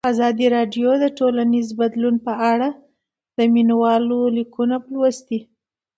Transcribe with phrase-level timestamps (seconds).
[0.13, 2.69] ازادي راډیو د ټولنیز بدلون په اړه
[3.37, 5.39] د مینه والو لیکونه لوستي.